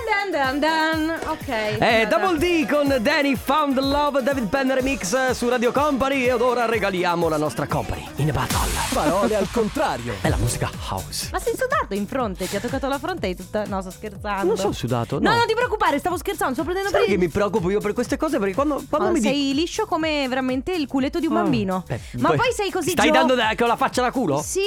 [0.06, 1.18] Dan dan dan.
[1.28, 1.46] Ok.
[1.48, 2.16] È guarda.
[2.16, 7.28] Double D con Danny Found Love David Penn Remix su Radio Company ed ora regaliamo
[7.28, 8.58] la nostra Company in battle.
[8.92, 10.14] Parole al contrario.
[10.20, 11.28] È la musica house.
[11.32, 12.48] Ma sei sudato in fronte?
[12.48, 13.64] Ti ha toccato la fronte e tutta.
[13.66, 14.46] No, sto scherzando.
[14.46, 15.36] Non sono sudato, No, no.
[15.36, 16.54] non ti preoccupare, stavo scherzando.
[16.54, 19.12] Sto prendendo Sai per che mi preoccupo io per queste cose perché quando, quando Oh,
[19.12, 21.84] mi sei dici liscio come veramente il culetto di un bambino.
[21.88, 24.42] Eh, ma poi sei così Stai gio- dando da- con la faccia da culo?
[24.42, 24.60] Sì,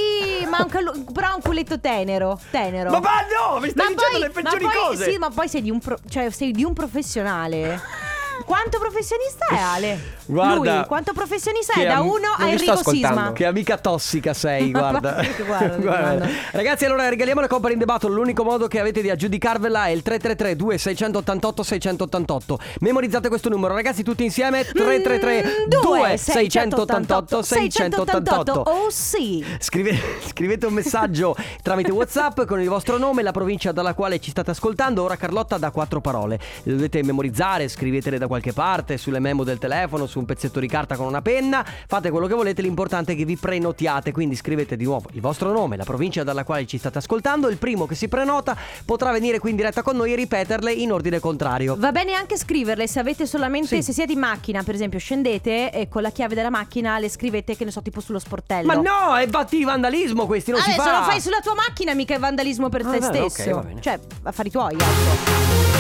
[0.50, 2.39] ma un però ha un culetto tenero.
[2.52, 2.89] Tenero.
[2.91, 5.12] Ma va no, mi stai Ma dicendo poi- le peggiori ma poi- cose.
[5.12, 7.81] Sì, ma poi sei di un, pro- cioè, sei di un professionale.
[8.43, 10.13] Quanto professionista è Ale?
[10.28, 11.86] Guarda, Lui, quanto professionista è?
[11.86, 12.78] Da am- uno a Enrico.
[12.89, 13.32] Sisma.
[13.34, 15.24] Che amica tossica sei, guarda.
[15.45, 16.28] Guarda, guarda.
[16.52, 18.10] Ragazzi, allora regaliamo la Company in the Battle.
[18.12, 22.60] L'unico modo che avete di aggiudicarvela è il 333 2688 688.
[22.80, 24.63] Memorizzate questo numero, ragazzi, tutti insieme.
[24.65, 28.63] 333 2688 688.
[28.65, 29.45] Oh sì.
[29.60, 34.32] Scrive- scrivete un messaggio tramite WhatsApp con il vostro nome, la provincia dalla quale ci
[34.32, 35.04] state ascoltando.
[35.04, 36.39] Ora Carlotta dà quattro parole.
[36.63, 40.67] Le dovete memorizzare, scrivetele da qualche parte, sulle memo del telefono, su un pezzetto di
[40.67, 41.65] carta con una penna.
[41.88, 44.11] Fate quello che volete, l'importante è che vi prenotiate.
[44.11, 47.49] Quindi scrivete di nuovo il vostro nome, la provincia dalla quale ci state ascoltando.
[47.49, 50.91] Il primo che si prenota potrà venire qui in diretta con noi e ripeterle in
[50.91, 51.75] ordine contrario.
[51.77, 53.81] Va bene anche scriverle se avete solamente, Sì.
[53.83, 57.55] se siete in macchina, per esempio, scendete e con la chiave della macchina le scrivete,
[57.55, 58.65] che ne so, tipo sullo sportello.
[58.67, 60.99] Ma no, è batti vandalismo questi, non si Adesso fa.
[60.99, 63.55] lo fai sulla tua macchina, mica è vandalismo per Ah, te ok, stesso.
[63.55, 63.81] va bene.
[63.81, 65.74] Cioè, affari tuoi, ecco.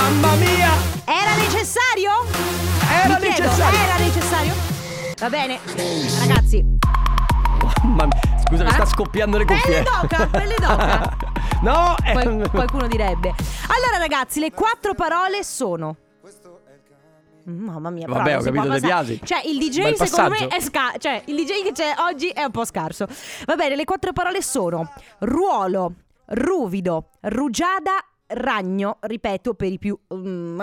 [0.00, 0.70] Mamma mia!
[1.04, 2.10] Era necessario?
[2.90, 3.78] Era Mi chiedo, necessario!
[3.78, 4.54] Era necessario?
[5.18, 5.60] Va bene,
[6.26, 6.64] ragazzi.
[7.82, 8.72] Mamma mia, scusa, mi Eh?
[8.72, 9.82] sta scoppiando le cuffie.
[9.82, 11.16] Pelle d'oca, pelle d'oca.
[11.62, 13.28] no, eh, Qual- qualcuno direbbe.
[13.68, 15.96] Allora, ragazzi, le quattro parole sono.
[17.44, 18.80] Mamma mia, Vabbè, ho capito, De.
[18.80, 19.20] Biasi.
[19.24, 20.98] Cioè, il DJ secondo me è scarso.
[20.98, 23.06] Cioè, il DJ che c'è oggi è un po' scarso.
[23.46, 25.92] Va bene, le quattro parole sono ruolo,
[26.26, 27.92] ruvido, rugiada,
[28.30, 28.98] ragno.
[29.00, 29.98] Ripeto per i più.
[30.14, 30.60] mm,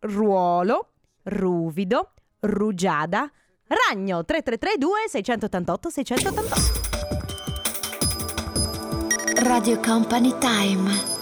[0.00, 0.90] ruolo,
[1.24, 3.30] ruvido, rugiada,
[3.66, 4.24] ragno.
[4.24, 6.82] 3332 688 688.
[9.42, 11.12] Radio Company Time.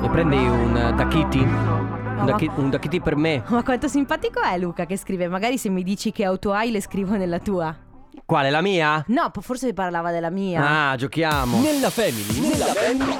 [0.00, 1.38] Ne prendi un Dakiti?
[1.38, 3.42] Un, Dakiti per me.
[3.48, 5.28] Ma quanto simpatico è Luca che scrive?
[5.28, 7.76] Magari se mi dici che auto hai le scrivo nella tua.
[8.24, 9.04] Quale, la mia?
[9.08, 10.90] No, po- forse parlava della mia.
[10.90, 11.60] Ah, giochiamo.
[11.60, 13.18] Nella family, nella family.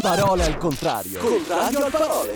[0.00, 1.18] Parole al contrario.
[1.20, 2.34] Contrario al parole.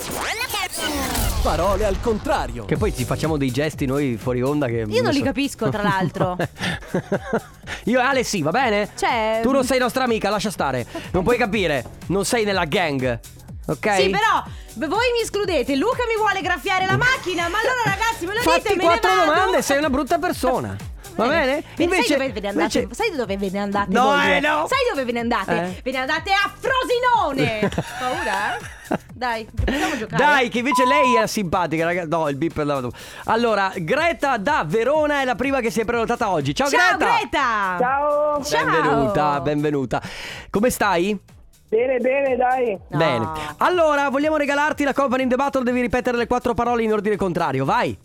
[1.42, 2.64] Parole al contrario.
[2.64, 4.84] Che poi ci facciamo dei gesti noi fuori onda che...
[4.86, 6.36] Io non li so- capisco, tra l'altro.
[7.84, 8.90] Io e Ale sì, va bene?
[8.96, 10.86] Cioè- Tu non sei nostra amica, lascia stare.
[11.12, 11.84] Non puoi capire.
[12.06, 13.18] Non sei nella gang.
[13.66, 13.94] Ok?
[13.94, 14.44] Sì, però
[14.88, 15.74] voi mi escludete.
[15.76, 17.48] Luca mi vuole graffiare la macchina.
[17.48, 19.30] Ma allora, ragazzi, me lo dite, Fatti me quattro ne vado.
[19.32, 20.76] domande, sei una brutta persona.
[21.16, 21.62] Va bene?
[21.76, 22.78] Vedi, sai dove ve ne andate?
[22.80, 23.92] invece- Sai dove ve ne andate?
[23.92, 24.66] No, voi eh, no.
[24.66, 25.52] Sai dove ve ne andate?
[25.62, 25.80] Eh?
[25.82, 27.70] Ve ne andate a Frosinone!
[27.98, 28.98] Paura, eh?
[29.14, 30.22] Dai, possiamo giocare?
[30.24, 32.08] Dai, che invece lei è simpatica, ragazzi.
[32.08, 32.90] No, il beep è andato.
[33.26, 36.54] Allora, Greta da Verona è la prima che si è prenotata oggi.
[36.54, 37.16] Ciao, Ciao Greta!
[37.18, 37.76] Greta!
[37.78, 38.64] Ciao, Ciao!
[38.64, 40.02] Benvenuta, benvenuta.
[40.50, 41.18] Come stai?
[41.66, 42.78] bene bene dai.
[42.88, 42.98] No.
[42.98, 43.28] Bene.
[43.58, 47.16] Allora, vogliamo regalarti la Company in the Battle, devi ripetere le quattro parole in ordine
[47.16, 47.96] contrario, vai.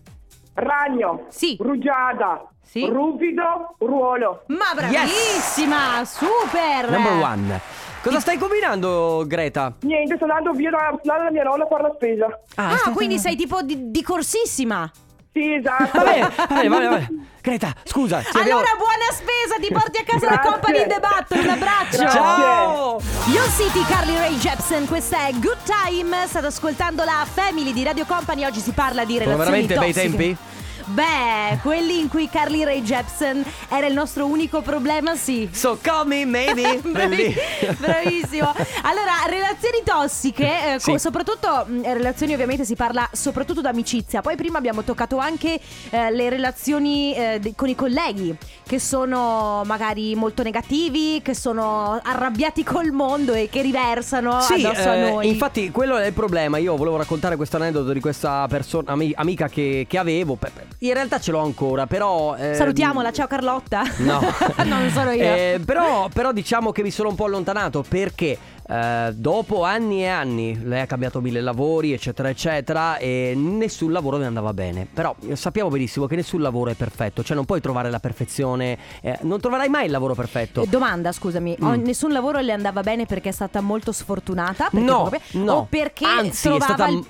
[0.54, 1.56] Ragno, Sì.
[1.60, 2.86] rugiada, Sì.
[2.86, 4.44] ruvido, ruolo.
[4.48, 6.04] Ma bravissima!
[6.06, 6.90] Super!
[6.90, 7.62] Number one.
[8.02, 9.74] Cosa stai combinando, Greta?
[9.82, 12.28] Niente, sto andando via da- dalla mia nonna a fare la spesa.
[12.56, 14.90] Ah, quindi sei tipo di, di corsissima.
[15.34, 15.98] Sì, esatto.
[15.98, 17.28] Va bene, va bene, va bene, va bene.
[17.42, 18.22] Greta, scusa.
[18.22, 20.52] ci abbiamo- Allora, buona spesa, ti porti a casa la Grazie.
[20.52, 21.40] Company in the Battle.
[21.40, 21.98] Un abbraccio.
[21.98, 22.08] Grazie.
[22.20, 23.02] Ciao!
[23.34, 26.28] Yon City, Carly Ray Jepsen, questa è Good Time.
[26.28, 28.46] State ascoltando la Family di Radio Company.
[28.46, 30.08] Oggi si parla di Sono relazioni veramente bei tossiche.
[30.18, 30.38] tempi?
[30.92, 35.48] Beh, quelli in cui Carly Ray Jepsen era il nostro unico problema, sì.
[35.52, 36.80] So call me maybe.
[36.84, 37.36] Bravi-
[37.78, 38.52] Bravissimo.
[38.84, 41.00] Allora, relazioni tossiche, eh, co- Sì.
[41.00, 44.22] soprattutto mh, relazioni ovviamente si parla soprattutto d'amicizia.
[44.22, 45.60] Poi prima abbiamo toccato anche
[45.92, 52.00] eh, le relazioni eh, de- con i colleghi che sono magari molto negativi, che sono
[52.04, 55.28] arrabbiati col mondo e che riversano Sì, addosso a eh, noi.
[55.28, 56.58] infatti quello è il problema.
[56.58, 60.36] Io volevo raccontare questo aneddoto di questa persona, ami- amica che, che avevo.
[60.36, 62.36] Pe- pe- In realtà ce l'ho ancora, però.
[62.38, 63.84] ehm, Salutiamola, ciao Carlotta.
[63.98, 64.22] No,
[64.64, 65.24] non sono io.
[65.24, 70.08] Eh, però, però diciamo che mi sono un po' allontanato perché eh, dopo anni e
[70.08, 74.88] anni lei ha cambiato mille lavori, eccetera, eccetera, e nessun lavoro mi andava bene.
[74.94, 78.78] Però eh, sappiamo benissimo che nessun lavoro è perfetto, cioè non puoi trovare la perfezione,
[79.02, 80.62] eh, non troverai mai il lavoro perfetto.
[80.62, 81.66] Eh, Domanda, scusami, Mm.
[81.68, 84.70] oh, nessun lavoro le andava bene perché è stata molto sfortunata?
[84.72, 85.54] No, proprio- no.
[85.56, 86.88] O perché Anzi, trovava è stata.
[86.90, 87.06] il-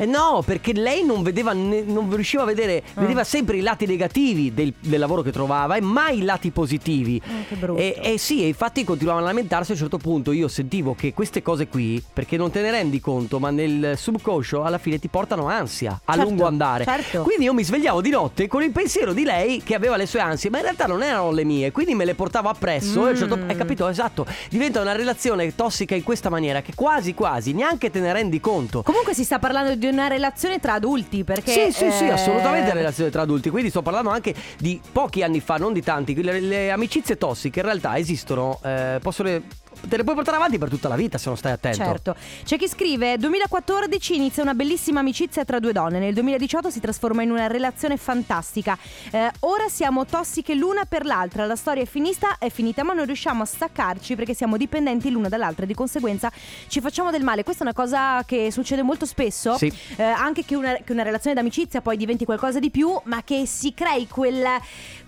[0.00, 3.00] Eh no, perché lei non vedeva, ne- non riusciva a vedere, Ah.
[3.02, 7.20] vedeva sempre i lati negativi del, del lavoro che trovava e mai i lati positivi.
[7.22, 7.78] Oh, che brutto.
[7.80, 9.72] E, e sì, e infatti continuavano a lamentarsi.
[9.72, 12.98] A un certo punto io sentivo che queste cose qui, perché non te ne rendi
[12.98, 16.84] conto, ma nel subconscio alla fine ti portano ansia a Certo, lungo andare.
[16.84, 17.20] certo.
[17.22, 20.20] Quindi io mi svegliavo di notte con il pensiero di lei che aveva le sue
[20.20, 23.04] ansie, ma in realtà non erano le mie, quindi me le portavo appresso.
[23.04, 23.48] E a un certo- Mm.
[23.50, 23.86] hai capito?
[23.86, 24.24] Esatto.
[24.48, 28.82] Diventa una relazione tossica in questa maniera che quasi quasi neanche te ne rendi conto.
[28.82, 32.72] Comunque si sta parlando di una relazione tra adulti perché Sì, sì, sì, eh, assolutamente
[32.72, 33.50] relazione tra adulti.
[33.50, 36.20] Quindi sto parlando anche di pochi anni fa, non di tanti.
[36.22, 39.40] Le, le amicizie tossiche in realtà esistono, eh, possono,
[39.88, 41.78] te le puoi portare avanti per tutta la vita se non stai attento.
[41.78, 42.16] Certo.
[42.44, 47.22] C'è chi scrive 2014 inizia una bellissima amicizia tra due donne, nel 2018 si trasforma
[47.22, 48.76] in una relazione fantastica.
[49.10, 53.06] Eh, ora siamo tossiche l'una per l'altra, la storia è finita, è finita ma non
[53.06, 56.30] riusciamo a staccarci perché siamo dipendenti l'una dall'altra e di conseguenza
[56.68, 57.42] ci facciamo del male.
[57.42, 59.72] Questa è una cosa che succede molto spesso, Sì.
[59.96, 63.46] Eh, anche che una, che una relazione d'amicizia poi diventi qualcosa di più, ma che
[63.46, 64.44] si crei quel,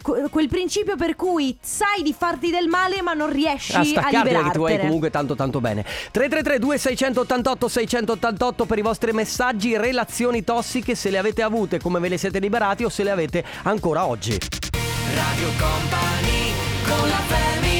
[0.02, 3.84] que- quel principio per cui sai di farti del male ma non riesci a a,
[3.84, 5.82] staccarti tu vuoi comunque tanto tanto bene.
[5.82, 12.08] 333 2688 688 per i vostri messaggi relazioni tossiche se le avete avute come ve
[12.08, 14.38] le siete liberati o se le avete ancora oggi.
[15.14, 16.52] Radio Company
[16.84, 17.71] con la family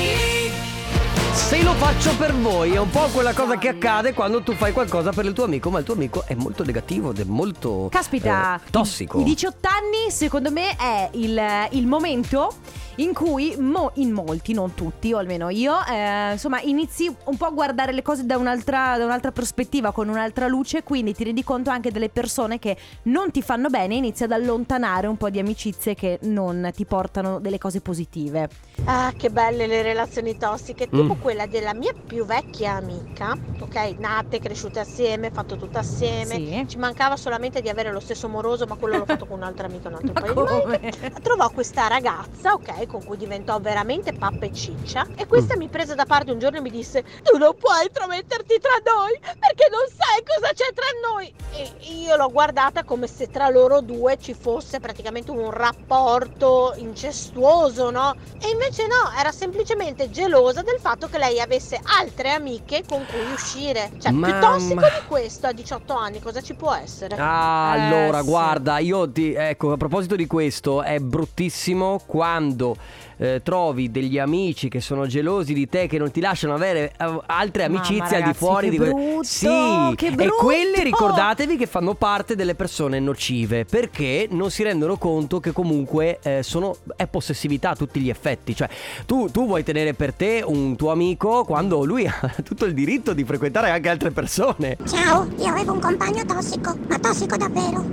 [1.32, 4.72] se lo faccio per voi è un po' quella cosa che accade quando tu fai
[4.72, 7.88] qualcosa per il tuo amico ma il tuo amico è molto negativo ed è molto
[7.90, 11.40] Caspita, eh, tossico I 18 anni secondo me è il,
[11.70, 12.54] il momento
[12.96, 17.46] in cui mo- in molti, non tutti, o almeno io, eh, insomma, inizi un po'
[17.46, 21.42] a guardare le cose da un'altra, da un'altra prospettiva, con un'altra luce, quindi ti rendi
[21.42, 25.30] conto anche delle persone che non ti fanno bene e inizi ad allontanare un po'
[25.30, 28.50] di amicizie che non ti portano delle cose positive.
[28.84, 31.06] Ah, che belle le relazioni tossiche, Mm.
[31.22, 33.94] Quella della mia più vecchia amica, ok?
[33.98, 36.34] Nate, cresciute assieme, fatto tutto assieme.
[36.34, 36.64] Sì.
[36.68, 39.88] Ci mancava solamente di avere lo stesso moroso, ma quello l'ho fatto con un'altra amica
[39.88, 40.78] un altro Ma paio di come?
[40.80, 41.12] volte.
[41.22, 45.06] Trovò questa ragazza, ok, con cui diventò veramente pappa e ciccia.
[45.14, 48.58] E questa mi prese da parte un giorno e mi disse: Tu non puoi intrometterti
[48.58, 51.32] tra noi perché non sai cosa c'è tra noi.
[51.52, 57.90] E io l'ho guardata come se tra loro due ci fosse praticamente un rapporto incestuoso,
[57.90, 58.12] no?
[58.40, 63.20] E invece no, era semplicemente gelosa del fatto che lei avesse altre amiche con cui
[63.32, 63.90] uscire.
[63.98, 64.38] Cioè, più Mamma.
[64.40, 67.14] tossico di questo a 18 anni, cosa ci può essere?
[67.18, 68.26] Ah, Eh, allora, sì.
[68.28, 69.34] guarda, io ti.
[69.34, 72.76] Ecco, a proposito di questo, è bruttissimo quando
[73.18, 77.20] eh, trovi degli amici che sono gelosi di te, che non ti lasciano avere eh,
[77.26, 80.36] altre Mamma, amicizie al di ragazzi, fuori che di brutto, Sì, che e brutto!
[80.36, 86.18] quelle ricordatevi che fanno parte delle persone nocive perché non si rendono conto che comunque
[86.22, 88.56] eh, sono, è possessività a tutti gli effetti.
[88.56, 88.68] Cioè,
[89.06, 91.00] tu, tu vuoi tenere per te un tuo amico
[91.44, 94.76] quando lui ha tutto il diritto di frequentare anche altre persone.
[94.86, 97.84] Ciao, io avevo un compagno tossico, ma tossico davvero.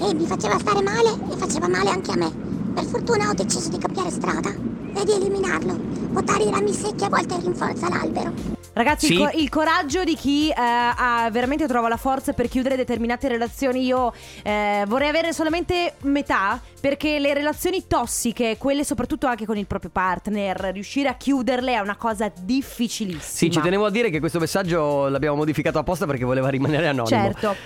[0.00, 2.30] E mi faceva stare male e faceva male anche a me.
[2.74, 5.76] Per fortuna ho deciso di cambiare strada e di eliminarlo.
[6.10, 8.32] Votare i rami secchi a volte rinforza l'albero.
[8.72, 9.12] Ragazzi, Sì.
[9.14, 13.26] il, co- il coraggio di chi eh, ha veramente trova la forza per chiudere determinate
[13.28, 13.84] relazioni.
[13.84, 19.66] Io eh, vorrei avere solamente metà, perché le relazioni tossiche, quelle soprattutto anche con il
[19.66, 23.20] proprio partner, riuscire a chiuderle è una cosa difficilissima.
[23.20, 27.06] Sì, ci tenevo a dire che questo messaggio l'abbiamo modificato apposta perché voleva rimanere anonimo.
[27.06, 27.56] Certo.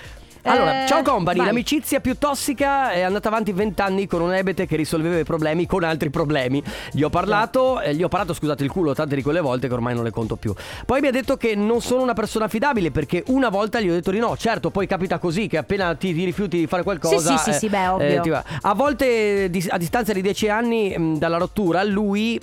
[0.45, 1.47] Allora, Eh, ciao company, vai.
[1.47, 5.83] l'amicizia più tossica è andata avanti vent'anni con un ebete che risolveva i problemi con
[5.83, 6.61] altri problemi.
[6.91, 9.73] Gli ho parlato, eh, gli ho parlato, scusate il culo, tante di quelle volte che
[9.73, 10.53] ormai non le conto più.
[10.85, 13.93] Poi mi ha detto che non sono una persona affidabile perché una volta gli ho
[13.93, 14.35] detto di no.
[14.35, 17.37] Certo, poi capita così che appena ti, ti rifiuti di fare qualcosa...
[17.37, 18.21] Sì, sì, sì, sì, beh, ovvio.
[18.21, 18.43] ti va.
[18.61, 22.37] A volte a distanza di dieci anni mh, dalla rottura, lui...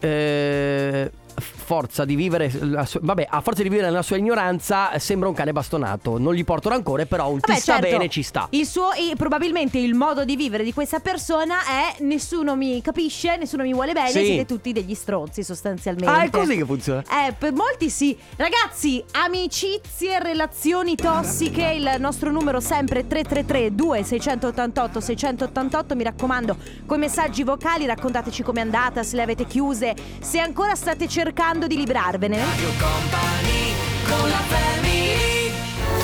[0.00, 1.10] eh,
[1.72, 5.52] forza di vivere sua- vabbè a forza di vivere nella sua ignoranza sembra un cane
[5.52, 8.66] bastonato non gli porto rancore però un Vabbè, ti sta certo, bene ci sta Il
[8.66, 13.62] suo, e probabilmente il modo di vivere di questa persona è nessuno mi capisce, nessuno
[13.62, 14.22] mi vuole bene, Sì.
[14.24, 16.14] siete tutti degli stronzi sostanzialmente.
[16.14, 18.14] ah è così che funziona Eh, per molti sì.
[18.36, 27.42] Ragazzi, amicizie, relazioni tossiche, il nostro numero sempre 333 2688 688, mi raccomando, con messaggi
[27.44, 32.38] vocali raccontateci com'è andata, se le avete chiuse, se ancora state cercando di librarvene.
[32.38, 33.74] Radio Company
[34.08, 34.42] con la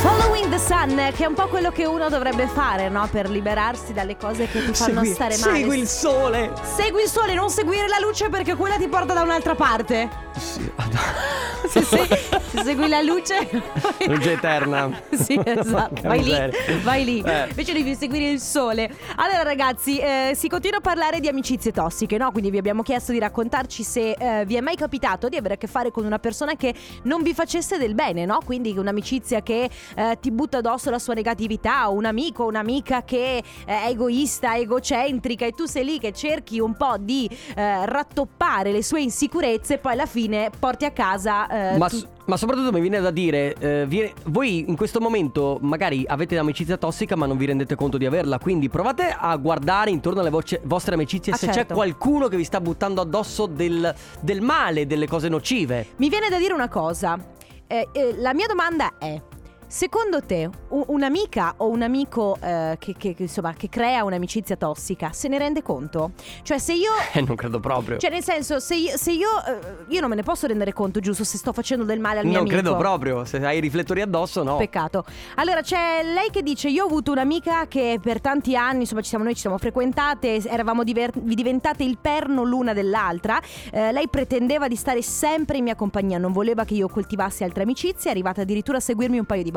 [0.00, 3.08] Following the sun, che è un po' quello che uno dovrebbe fare, no?
[3.10, 5.58] Per liberarsi dalle cose che ti fanno Segui- stare male.
[5.58, 9.22] segui il sole Segui il sole, non seguire la luce perché quella ti porta da
[9.22, 10.08] un'altra parte.
[10.38, 10.70] Sì,
[11.68, 13.48] Se, se- se segui la luce.
[14.06, 16.00] luce eterna Sì, esatto.
[16.02, 16.36] Vai lì,
[16.82, 17.20] vai lì.
[17.20, 17.48] Eh.
[17.48, 18.88] Invece devi seguire il sole.
[19.16, 22.30] Allora, ragazzi, eh, si continua a parlare di amicizie tossiche, no?
[22.30, 25.56] Quindi vi abbiamo chiesto di raccontarci se eh, vi è mai capitato di avere a
[25.56, 28.38] che fare con una persona che non vi facesse del bene, no?
[28.44, 33.42] Quindi un'amicizia che eh, ti butta addosso la sua negatività, un amico, un'amica che eh,
[33.64, 38.82] è egoista, egocentrica e tu sei lì che cerchi un po' di eh, rattoppare le
[38.82, 42.80] sue insicurezze e poi alla fine porti a casa eh, ma, tu- ma soprattutto mi
[42.80, 47.36] viene da dire eh, viene- voi in questo momento magari avete un'amicizia tossica ma non
[47.36, 51.36] vi rendete conto di averla quindi provate a guardare intorno alle voce- vostre amicizie Ah,
[51.36, 51.60] se certo.
[51.60, 56.28] c'è qualcuno che vi sta buttando addosso del, del male delle cose nocive Mi viene
[56.28, 57.18] da dire una cosa.
[57.66, 59.20] Eh, eh, la mia domanda è:
[59.68, 64.56] secondo te, u- un'amica o un amico eh, che, che- che, insomma, che crea un'amicizia
[64.56, 66.12] tossica se ne rende conto?
[66.42, 66.90] Cioè, se io.
[67.12, 70.16] eh non credo proprio Cioè, nel senso, se io, se io, eh, io non me
[70.16, 72.56] ne posso rendere conto, giusto, se sto facendo del male al mio non amico.
[72.60, 75.04] credo proprio se hai i riflettori addosso no Peccato.
[75.36, 79.08] Allora c'è lei che dice: Io ho avuto un'amica che per tanti anni, insomma, ci
[79.10, 83.38] siamo, noi ci siamo frequentate, eravamo diver- diventate il perno l'una dell'altra.
[83.70, 87.64] Eh, lei pretendeva di stare sempre in mia compagnia, non voleva che io coltivassi altre
[87.64, 89.56] amicizie, è arrivata addirittura a seguirmi un paio di volte.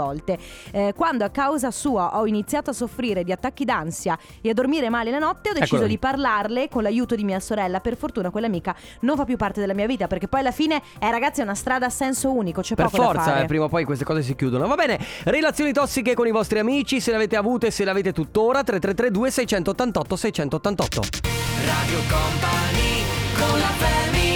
[0.72, 4.90] Eh, quando a causa sua ho iniziato a soffrire di attacchi d'ansia e a dormire
[4.90, 5.90] male la notte, ho deciso Eccola lì.
[5.94, 7.80] di parlarle con l'aiuto di mia sorella.
[7.80, 11.12] Per fortuna quell'amica non fa più parte della mia vita, perché poi alla fine, eh,
[11.12, 13.44] ragazzi, è una strada a senso unico, c'è Per poco da forza, fare.
[13.44, 14.68] eh, prima o poi queste cose si chiudono.
[14.68, 18.12] Va bene, relazioni tossiche con i vostri amici, se le avete avute, se le avete
[18.14, 21.02] tuttora, 3332 688 688.
[21.66, 23.04] Radio Company
[23.38, 24.31] con la family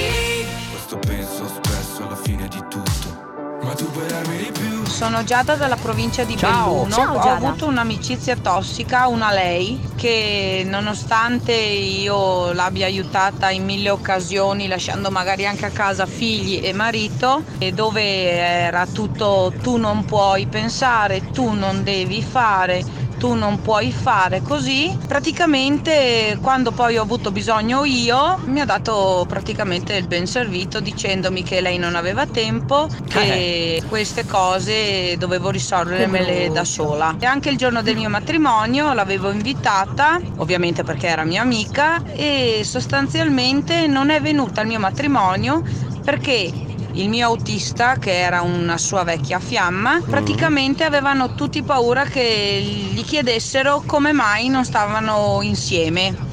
[4.96, 6.84] Sono Giada dalla provincia di Ciao.
[6.84, 6.90] Belluno.
[6.90, 14.70] Ciao, Ho avuto un'amicizia tossica, una lei, che nonostante io l'abbia aiutata in mille occasioni,
[14.70, 20.48] lasciando magari anche a casa figli e marito, e dove era tutto tu non puoi
[20.48, 22.82] pensare, tu non devi fare,
[23.18, 29.26] tu non puoi fare così, praticamente quando poi ho avuto bisogno io mi ha dato
[29.28, 36.52] praticamente il ben servito dicendomi che lei non aveva tempo, che queste cose dovevo risolvermele
[36.52, 37.16] da sola.
[37.20, 42.62] E anche il giorno del mio matrimonio l'avevo invitata, ovviamente perché era mia amica, e
[42.64, 45.62] sostanzialmente non è venuta al mio matrimonio
[46.04, 46.52] perché
[46.96, 52.62] il mio autista, che era una sua vecchia fiamma, praticamente avevano tutti paura che
[52.94, 56.25] gli chiedessero come mai non stavano insieme.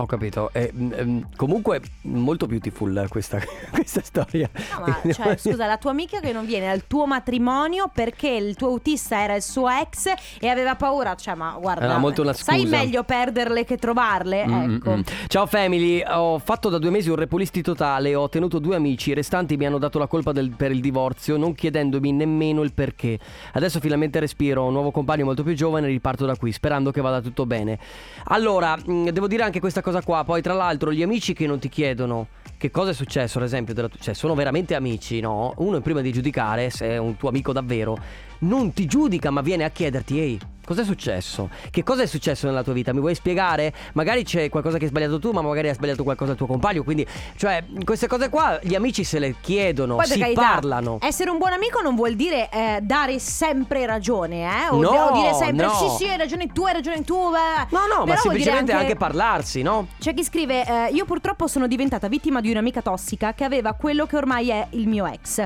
[0.00, 0.50] Ho capito.
[0.52, 3.38] E, mm, mm, comunque, molto beautiful questa,
[3.70, 4.48] questa storia.
[4.78, 8.56] No, ma cioè, scusa, la tua amica che non viene al tuo matrimonio perché il
[8.56, 10.10] tuo autista era il suo ex
[10.40, 11.14] e aveva paura.
[11.16, 12.78] Cioè, ma guarda, Era molto una sai scusa.
[12.78, 14.46] meglio perderle che trovarle?
[14.46, 14.96] Mm, ecco.
[14.96, 15.00] mm.
[15.26, 19.14] Ciao family, ho fatto da due mesi un repulisti totale, ho tenuto due amici, i
[19.14, 23.18] restanti mi hanno dato la colpa del- per il divorzio, non chiedendomi nemmeno il perché.
[23.52, 26.90] Adesso finalmente respiro, ho un nuovo compagno molto più giovane e riparto da qui, sperando
[26.90, 27.78] che vada tutto bene.
[28.24, 31.58] Allora, mm, devo dire anche questa cosa qua, poi tra l'altro gli amici che non
[31.58, 35.54] ti chiedono che cosa è successo, ad esempio, della cioè sono veramente amici, no?
[35.56, 37.96] Uno prima di giudicare se è un tuo amico davvero,
[38.40, 40.38] non ti giudica ma viene a chiederti, ehi,
[40.70, 41.50] cos'è successo?
[41.68, 42.92] Che cosa è successo nella tua vita?
[42.92, 43.72] Mi vuoi spiegare?
[43.94, 46.84] Magari c'è qualcosa che hai sbagliato tu, ma magari hai sbagliato qualcosa il tuo compagno,
[46.84, 47.04] quindi,
[47.36, 50.98] cioè, queste cose qua gli amici se le chiedono, Poi si carità, parlano.
[51.00, 54.68] Essere un buon amico non vuol dire eh, dare sempre ragione, eh?
[54.70, 55.72] O, No, o dire sempre no.
[55.72, 57.16] sì, sì, hai ragione tu, hai ragione tu.
[57.30, 57.66] beh.
[57.70, 58.94] No, no, ma Però dire semplicemente anche...
[58.94, 59.88] parlarsi, no?
[59.98, 64.06] C'è chi scrive: eh, Io purtroppo sono diventata vittima di un'amica tossica che aveva quello
[64.06, 65.38] che ormai è il mio ex.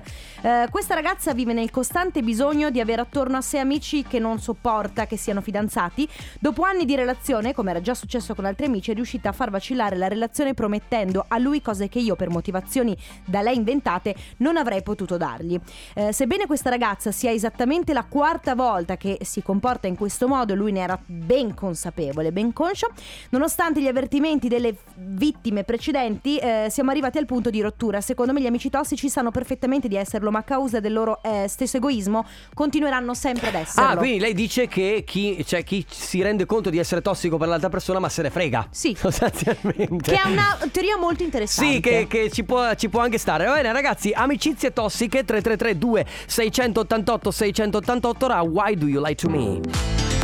[0.43, 4.39] Eh, questa ragazza vive nel costante bisogno di avere attorno a sé amici che non
[4.39, 6.09] sopporta che siano fidanzati.
[6.41, 9.51] Dopo anni di relazione, come era già successo con altri amici, è riuscita a far
[9.51, 14.57] vacillare la relazione promettendo a lui cose che io, per motivazioni da lei inventate, non
[14.57, 15.59] avrei potuto dargli.
[15.95, 20.55] Eh, sebbene questa ragazza sia esattamente la quarta volta che si comporta in questo modo,
[20.55, 22.91] lui ne era ben consapevole, ben conscio,
[23.31, 28.01] nonostante gli avvertimenti delle vittime precedenti, eh, siamo arrivati al punto di rottura.
[28.01, 31.47] Secondo me gli amici tossici sanno perfettamente di esserlo, ma a causa del loro eh,
[31.49, 33.91] stesso egoismo continueranno sempre ad esserlo.
[33.91, 37.49] Ah, quindi lei dice che chi, cioè, chi si rende conto di essere tossico per
[37.49, 38.69] l'altra persona, ma se ne frega.
[38.71, 38.97] Sì.
[38.99, 40.13] Sostanzialmente.
[40.13, 41.75] Che è una teoria molto interessante.
[41.75, 43.45] Sì, che, che ci, può, ci può anche stare.
[43.45, 49.61] Va bene, ragazzi, amicizie tossiche 3332 688 688 ora Why do you lie to me?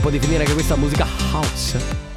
[0.00, 2.09] Può definire anche questa musica house.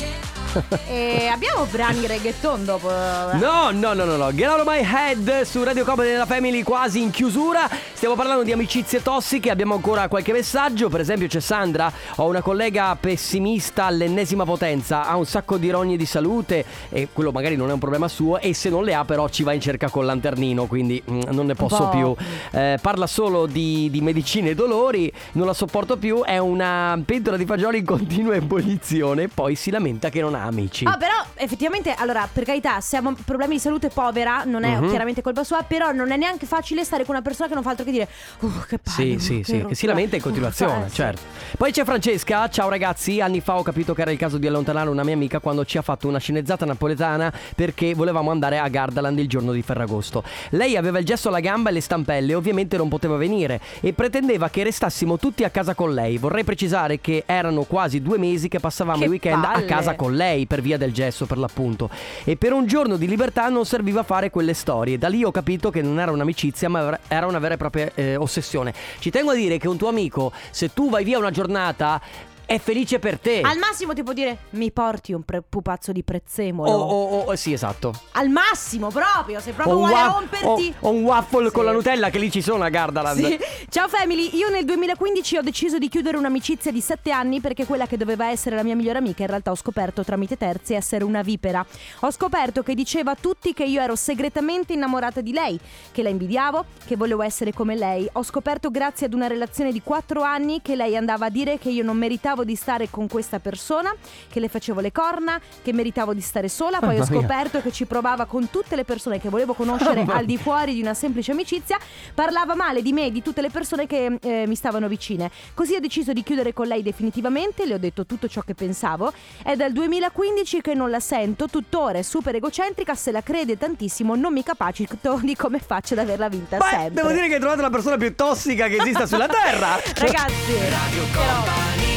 [0.87, 2.89] E abbiamo brani reggaeton dopo.
[2.89, 4.33] No, no, no, no, no.
[4.33, 7.67] Get out of my head su Radio Company della Family quasi in chiusura.
[7.93, 9.49] Stiamo parlando di amicizie tossiche.
[9.49, 10.89] Abbiamo ancora qualche messaggio.
[10.89, 11.91] Per esempio, c'è Sandra.
[12.17, 15.07] Ho una collega pessimista all'ennesima potenza.
[15.07, 16.65] Ha un sacco di rogne di salute.
[16.89, 18.39] E quello magari non è un problema suo.
[18.39, 20.65] E se non le ha, però, ci va in cerca col lanternino.
[20.65, 21.89] Quindi mm, non ne posso po'.
[21.89, 22.15] più.
[22.51, 25.11] Eh, parla solo di, di medicine e dolori.
[25.33, 26.23] Non la sopporto più.
[26.23, 29.27] È una pentola di fagioli in continua ebollizione.
[29.27, 30.85] Poi si lamenta che non ha amici.
[30.85, 34.89] Ah, però effettivamente, allora, per carità, se ha problemi di salute povera, non è Mhm.
[34.89, 37.71] chiaramente colpa sua, però non è neanche facile stare con una persona che non fa
[37.71, 38.07] altro che dire
[38.39, 39.75] "Uh, che palle, Sì, sì, che sì, che rottura".
[39.75, 41.21] si lamenta in continuazione, eh, certo.
[41.57, 44.89] Poi c'è Francesca, ciao ragazzi, anni fa ho capito che era il caso di allontanare
[44.89, 49.17] una mia amica quando ci ha fatto una sceneggiata napoletana perché volevamo andare a Gardaland
[49.19, 50.23] il giorno di Ferragosto.
[50.51, 54.49] Lei aveva il gesso alla gamba e le stampelle, ovviamente non poteva venire e pretendeva
[54.49, 56.17] che restassimo tutti a casa con lei.
[56.17, 59.65] Vorrei precisare che erano quasi due mesi che passavamo Che i weekend a palle.
[59.65, 61.89] casa con lei per via del gesso per l'appunto.
[62.23, 64.97] E per un giorno di libertà non serviva fare quelle storie.
[64.97, 68.15] Da lì ho capito che non era un'amicizia ma era una vera e propria eh,
[68.15, 68.73] ossessione.
[68.99, 72.01] Ci tengo a dire che un tuo amico se tu vai via una giornata
[72.45, 76.03] è felice per te Al massimo ti può dire mi porti un pre- pupazzo di
[76.03, 76.69] prezzemolo.
[76.71, 80.73] o, o- o- sì esatto Al massimo proprio, se proprio vuole wa- romperti.
[80.79, 81.67] o- o un waffle con Sì.
[81.67, 83.37] la Nutella che lì ci sono a Gardaland Sì.
[83.69, 87.87] Ciao family, io nel 2015 ho deciso di chiudere un'amicizia di 7 anni perché quella
[87.87, 91.21] che doveva essere la mia migliore amica in realtà ho scoperto tramite terzi essere una
[91.21, 91.65] vipera.
[92.01, 95.59] Ho scoperto che diceva a tutti che io ero segretamente innamorata di lei,
[95.91, 98.07] che la invidiavo, che volevo essere come lei.
[98.13, 101.69] Ho scoperto grazie ad una relazione di 4 anni che lei andava a dire che
[101.69, 103.93] io non meritavo di stare con questa persona,
[104.27, 107.19] che le facevo le corna, che meritavo di stare sola, poi ho Mamma mia.
[107.19, 110.73] scoperto che ci provava con tutte le persone che volevo conoscere Mamma al di fuori
[110.73, 111.77] di una semplice amicizia,
[112.15, 115.29] parlava male di me e di tutte le persone che eh, mi stavano vicine.
[115.53, 119.13] Così ho deciso di chiudere con lei definitivamente, le ho detto tutto ciò che pensavo.
[119.43, 124.15] È dal 2015 che non la sento, tuttora è super egocentrica, se la crede tantissimo,
[124.15, 126.89] non mi capacito di come faccio ad averla vinta Beh, sempre.
[126.93, 131.92] devo dire che hai trovato la persona più tossica che esista sulla terra Ragazzi,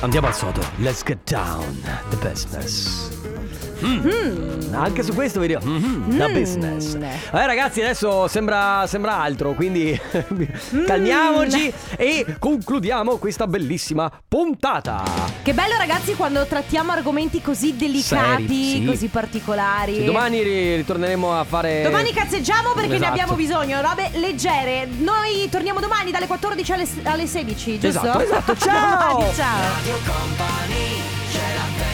[0.00, 0.60] Andiamo al sodo.
[0.78, 3.10] Let's get down the business.
[3.86, 4.74] Mm.
[4.74, 5.60] Anche su questo video.
[5.62, 6.32] Mhm, The Mm.
[6.32, 6.94] business.
[6.94, 9.98] Eh ragazzi, adesso sembra, sembra altro, quindi
[10.74, 10.84] Mm.
[10.86, 15.02] calmiamoci e concludiamo questa bellissima puntata.
[15.42, 18.84] che bello ragazzi quando trattiamo argomenti così delicati, Seri, sì.
[18.86, 19.94] così particolari.
[19.96, 21.82] Sì, domani ri- ritorneremo a fare.
[21.82, 23.10] Domani cazzeggiamo perché ne Esatto.
[23.12, 24.88] abbiamo bisogno, robe leggere.
[24.98, 27.98] Noi torniamo domani dalle 14 alle, alle 16, giusto?
[28.00, 28.56] Esatto, esatto.
[28.64, 29.12] Ciao!
[29.18, 29.60] Domani, ciao!
[29.76, 31.93] Radio Company, c'è la